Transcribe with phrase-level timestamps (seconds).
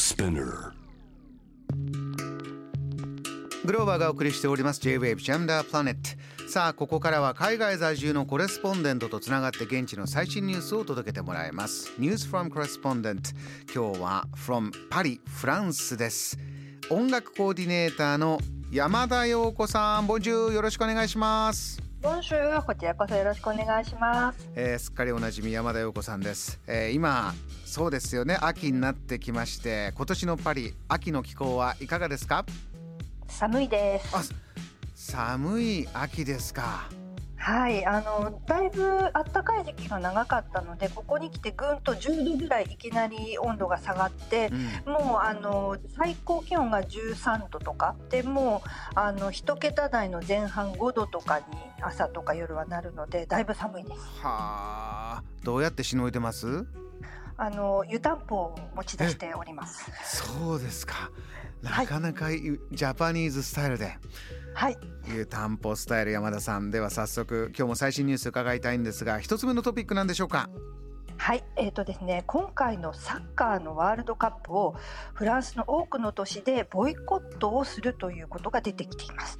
[0.00, 0.72] Spinner.
[3.66, 4.80] グローバーがお送りしております。
[4.80, 5.94] J-Wave Jam the Planet
[6.48, 11.92] さあここからは海外在住のコレスポンデントとつながって現地の最新ニュースを届けてもらいます。
[11.98, 13.34] News from Correspondent
[13.72, 16.38] 今日は from パリフランスです。
[16.88, 18.38] 音楽コーディネーターの
[18.72, 20.06] 山田陽子さん。
[20.06, 21.89] ボンジューよろしくお願いします。
[22.02, 24.48] ボンシューこちらこそよろしくお願いします。
[24.54, 27.34] えーすっかりおなじみ山田陽子さんです、えー今
[27.66, 32.44] そうですよね秋になってきまして今年のパリ秋の気候はいかがですか？
[33.28, 34.16] 寒いです。
[34.16, 34.22] あ
[34.94, 36.88] 寒い秋ですか
[37.42, 38.82] はい、あのだいぶ
[39.14, 44.50] 暖かい時期が長かったので、ここに来てぐんと10度ぐらいいきなり温度が下がって
[44.86, 44.90] う。
[44.90, 44.92] ん。
[44.92, 51.44] もうあの最高気温が13度とかでもうあの一桁台の前半5度とかに
[51.80, 53.96] 朝とか夜はなるのでだいぶ寒いです。
[54.22, 55.22] はあ。
[55.42, 56.66] どうやってしのいでます？
[57.38, 59.90] あの湯たんぽを持ち出しております。
[60.04, 61.10] そうですか。
[61.64, 63.96] はないかなかいいジャパニーズスタイルで
[64.54, 64.78] はい。
[65.08, 66.70] いう担保スタイル山田さん。
[66.70, 70.50] では早速今日も最新ニュース伺いたいんですが一つ目のトピックなんでしょうか？
[71.16, 74.74] はい、えーとですね、今回のサッカーのワールドカップを
[75.12, 79.38] フランスの多くの都市でボイコットをするということが出てきています。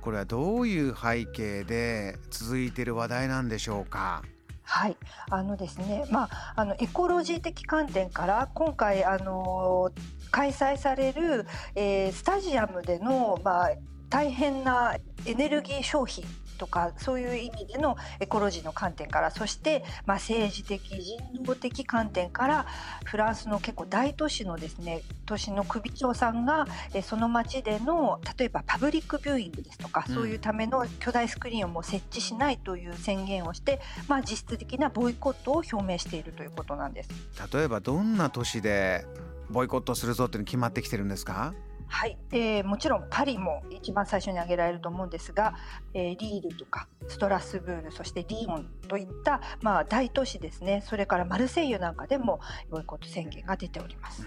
[0.00, 4.22] これはどういう背景で続いている話題なんでしょうか？
[4.62, 4.96] はい、
[5.30, 9.90] あのですね、まあ、あのエコロジー的観点から今回あの
[10.30, 13.70] 開催される、えースタジアムでの、まあ、
[14.10, 16.24] 大変なエネルギー消費
[16.58, 22.66] とかそういう意味でのエコロジーの観点からそして、まあ、政治的人道的観点から
[23.06, 37.08] フランスの結構大都市のですね都市の首長さんがえーその街での例えばパブリックビューイングですとか、うんそういうための巨大スクリーンをもう設置しないという宣言をしてまあ、実質的なボイコットを表明しているということなんです。
[37.54, 39.06] 例えばどんな都市で
[39.48, 41.54] ボイコットするぞっていうの決まってきてるんですか？
[41.92, 45.54] はい、えーもちろんパリも一番最初に挙げられると思うんですが、
[45.92, 50.82] えーリールとかストラスブールそしてリヨンといった、まあ、大都市ですね。
[50.86, 52.40] それからマルセイユなんかでも
[52.70, 54.24] ボイコット宣言が出ております。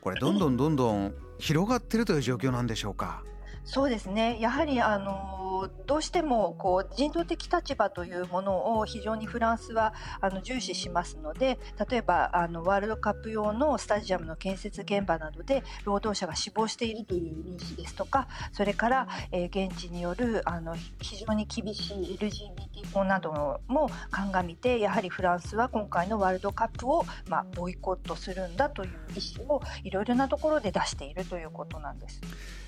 [0.00, 3.24] これどんどんどんどん広がってるという状況なんでしょうか？
[3.64, 4.38] そうですね。
[4.40, 11.58] やはりあのどうしてもこう人道的立場というものを非常にフランスはあの重視しますので
[11.88, 32.20] 例えばあのワールドカップ用のスタジアムの建設現場などで労働者が死亡しているというニュースですとかそれから、えー現地によるあの非常に厳しい LGBT 法なども鑑みてやはりフランスは今回のワールドカップを、まあ、ボイコットするんだという意思をいろいろなところで出しているということなんです。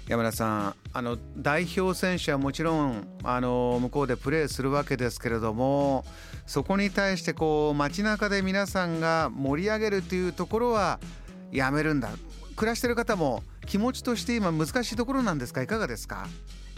[0.09, 6.04] 山田さんあの代表選手はもちろんあの向こうでプレーするわけですけれども
[6.47, 11.00] そこに対してこう街中で皆さんが盛り上げるというところは
[11.50, 12.10] やめるんだ。
[12.54, 15.60] 暮らしている方も気持ちとして今難しいところなんですか？
[15.60, 16.26] いかがですか？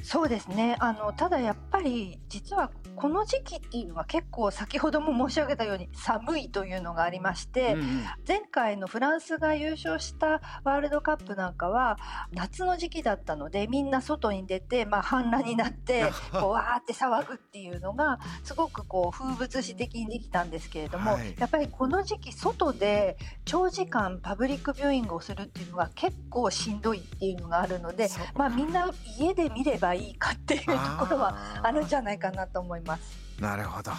[0.08, 0.74] そうですね。
[0.80, 8.04] あのただやっぱり実はこの時期っていうのは結構先ほども申し上げたように寒いというのがありまして、うんうん。
[8.26, 11.98] 前回のフランスが優勝したワールドカップなんかは
[12.32, 21.34] 夏の時期だったのでみんな外に出て、まあ、反乱になって こうわーって騒ぐっていうのがすごくこう風物詩的にできたんですけれども、はい。
[21.38, 30.72] やっぱりこの時期外で長時間パブリックビューイングをするっていうのは結構しんどいっていうのがあるのでまあ、みんな家で見ればいいかっていうと
[31.06, 33.28] ころはあるんじゃないかなと思います。
[33.40, 33.92] なるほど、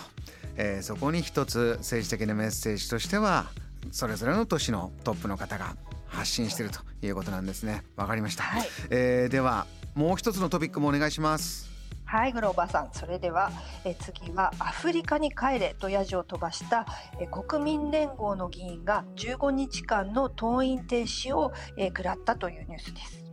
[0.57, 3.47] えーそこに一つ政治的なメッセージとしては
[3.91, 5.75] それぞれの都市のトップの方が
[6.07, 11.69] 発信しているということなんですねわかりました、はいえーではもう一つのトピックもお願いします
[12.05, 12.89] はい、グローバーさん。
[12.91, 13.51] それでは、
[13.85, 16.87] え次はアフリカに帰れとヤジを飛ばした
[17.19, 23.28] え国民連合の議員が15日間の登院停止をえ食らったというニュースです。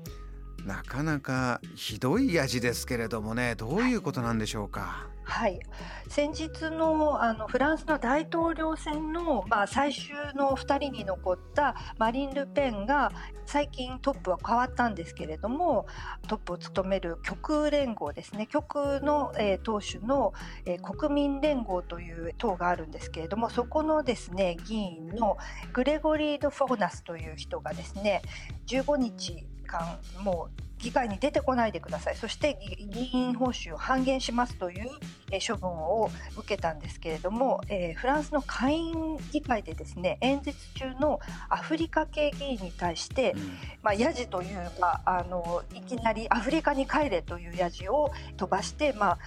[0.67, 5.61] なかなかひどいやじですけれどもねどういうことなんでしょうか、はい、
[6.09, 13.13] 先日のあのフランスの大統領選の、まあ、最終の2人に残ったマリン・ルペンが
[13.45, 15.87] 最近トップは変わったんですけれども
[16.27, 18.49] トップを務める極右連合ですね。
[18.49, 25.37] 極右の、えー党首の、えー国民連合という党があるんですけれどもそこのですね議員の
[25.73, 28.23] グレゴリー・ド・フォーナスという人がですね
[28.67, 32.17] 15日間もう議会に出てこないでください。
[32.17, 34.91] そして議議員報酬を半減しますという、
[35.33, 41.19] えー処分を受けたんですけれども、えーフランスの下院議会でですね演説中の
[41.49, 43.35] アフリカ系議員に対して、
[43.83, 49.19] まあ、ヤジというかあのいきなりアフリカに帰れというヤジを飛ばして、まあ、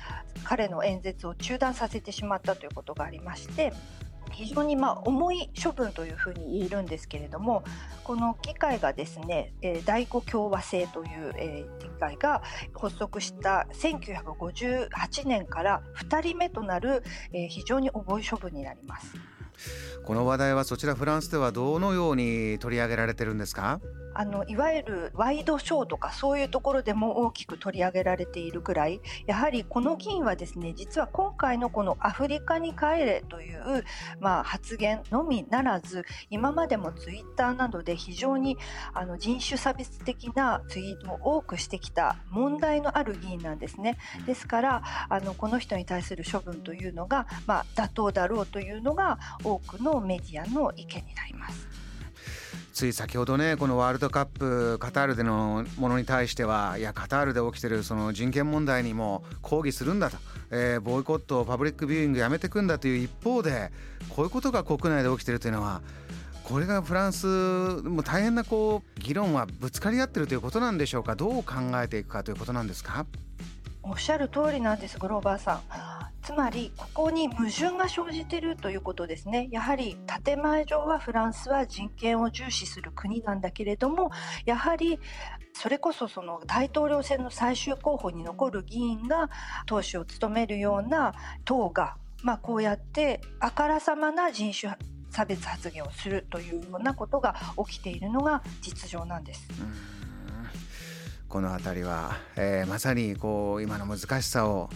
[0.43, 3.73] 彼の演説を中断させてしまったということがありまして
[4.39, 7.63] 非常にまあ重い処分というふうに言えるんですけれども
[8.05, 12.41] この議会がですね、え、第五共和制という、え、議会が
[12.73, 17.03] 発足した1958年から2人目となる、
[17.33, 19.13] え、非常に重い処分になります。
[20.03, 23.79] この話題はそちらフランスではどのように取り上げられてるんですか？
[24.15, 33.85] あのいわゆるワイドショーとかそういうところでも大きく取り上げられているくらいやはりこの議員はですね実は今回のこのアフリカに帰れという、
[34.19, 38.57] まあ、発言のみならず今までもツイッターなどで非常に
[38.93, 43.97] あの人種差別的なツイートを多くしてきた問題のある議員なんですね。
[44.25, 51.67] ですからあのこの人に対する処分というのが、まあ、妥当だろうというのが多くのメディアの意見になります。
[52.79, 60.15] つい先ほどねこのワールドカップカタールでのものに対してはいやカタールで起きてるその人権問題にも抗議するんだと、
[60.49, 63.73] えー、ボイコットパブリックビューイングやめていくんだという一方で
[64.07, 65.81] こういうことが国内で起きてるというのは
[66.45, 67.27] これがフランス
[67.83, 73.05] も大変なこう議論はぶつかり合ってるということなんでしょうかどう考えていくかということなんですか
[73.83, 75.98] おっしゃる通りなんですグローバーさん。
[76.21, 84.11] つまりここに矛盾が生じているということですねやはり建前上はフランスは人権を重視する国なんだけれども
[84.45, 84.99] やはり
[85.53, 89.29] それこそその大統領選の最終候補に残る議員が
[89.65, 91.13] 党首を務めるような
[91.45, 94.73] 党が、まあ、こうやってあからさまな人種
[95.09, 97.35] 差別発言をするというようなことが
[97.67, 99.47] 起きているのが実情なんです。
[101.27, 104.69] この辺りは、えー、まさにこう今の難しさを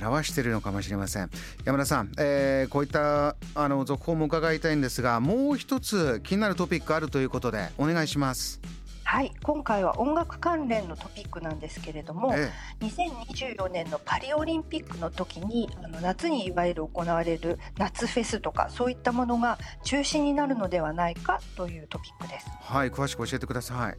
[0.00, 1.30] 表しているのかもしれません。
[1.64, 8.60] 山田さん、えー、こういったあの続報も伺いたいんですがもう一つ気になるトピックあるということでお願いします。
[9.12, 9.32] はい。
[9.42, 12.50] 今回は音楽関連のトピックなんですけれども、え
[12.80, 22.46] え、2024年のパリオリンピックの時にあの夏にいわゆる行われる夏フェスとかそういったものが中止になるのではないかというトピックです。
[22.62, 23.98] はい詳しく教えてください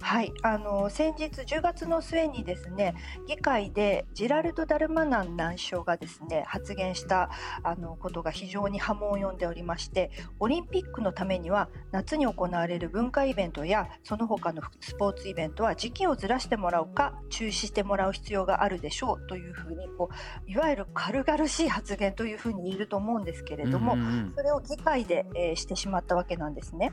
[0.00, 2.94] はい、あの先日10月の末にですね
[3.26, 7.30] 議会でジラルド・ダルマナン南相がですね発言した
[7.62, 20.08] あのことが非常に波紋を呼んでおりましてオリンピックのためには夏に行われる文化イベントやその他のスポーツイベントは時期をずらしてもらうか中止してもらう必要があるでしょうというふうにこ
[20.46, 26.92] ういわゆる軽々しい発言というふうに言えると思うんですけれども、うんうん、それを議会で、えー、してしまったわけなんですね。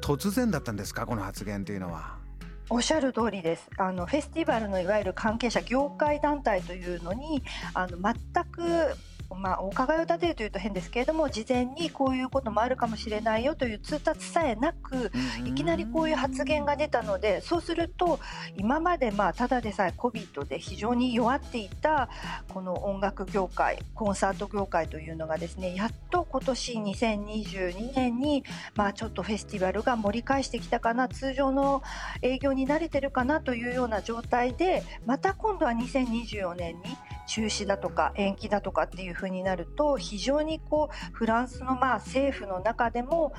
[0.00, 2.27] 突然だったんですかこの発言というのは。
[2.70, 3.70] おっしゃる通りです。
[3.78, 7.42] あのフェスティバルのいわゆる関係者業界団体というのに
[7.72, 8.94] あの全く
[9.36, 15.12] まあ、お伺いを立てるというと変ですけれども事前にこういうこともあるかもしれないよという通達さえなく
[15.44, 18.20] いきなりこういう発言が出たのでそうすると
[18.56, 22.08] 今までまあただでさえ COVID で非常に弱っていた
[22.48, 28.44] この音楽業界コンサート業界というのがですねやっと今年2022年に
[28.74, 31.82] まあちょっとフェスティバルが盛り返してきたかな通常の
[32.22, 36.96] 営業に慣れてるかなというような状態でまた今度は2024年に
[37.28, 43.32] 中止だとか延期だとかっていうふうになると非常にこうフランスのまあ政府の中でも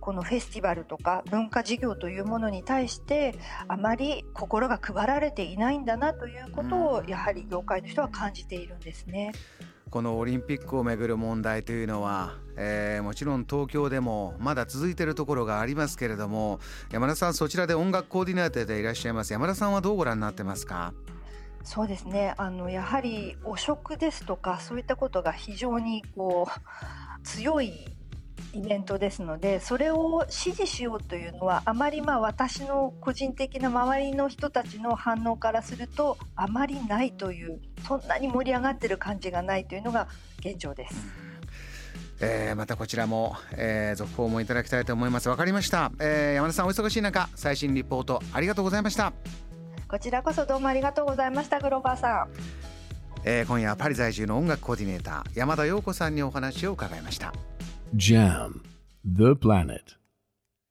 [0.00, 3.34] このフェスティバルとか文化事業というものに対して
[3.68, 9.32] あまり心が配られていないんだなということをやはり業界の人は感じているんですね。
[9.90, 16.58] このオリンピックをめぐる問題というのは、えー、もちろん東京でもまだ続いているところがありますけれども
[16.90, 19.32] 山田さんそちらで音楽コーディネーターでいらっしゃいます。
[19.32, 20.92] 山田さんはどうご覧になってますか？
[21.64, 27.86] そうですねあのやはり汚職ですとかそういったことが非常にこう強い
[28.52, 40.06] イベントですのでそれを支持しようというのはあまりまあ私の個人的な周りの人たちの反応からするとあまりないというそんなに盛り上がってる感じがないというのが
[40.38, 40.94] 現状です。
[42.20, 45.28] えー、またこちらも、えー、続報もいただきたいと思います。
[45.28, 49.12] わかりました、えー、山田さんお忙しい中最新リポートありがとうございました。
[49.94, 52.28] こちらこそどうもありがとうございましたグローバーさん、
[53.22, 57.32] えー、今夜はパリ在住の音楽コーディネーター山田陽子さんにお話を伺いました。
[57.94, 58.54] JAM
[59.06, 60.03] The Planet